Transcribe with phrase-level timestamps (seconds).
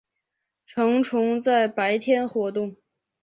[0.65, 2.75] 成虫在白天活动。